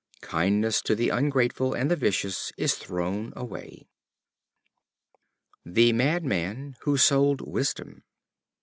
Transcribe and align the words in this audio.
Kindness 0.23 0.81
to 0.81 0.95
the 0.95 1.09
ungrateful 1.09 1.75
and 1.75 1.91
the 1.91 1.95
vicious 1.95 2.51
is 2.57 2.73
thrown 2.73 3.31
away. 3.35 3.87
The 5.63 5.93
Madman 5.93 6.75
who 6.81 6.97
Sold 6.97 7.39
Wisdom. 7.41 8.01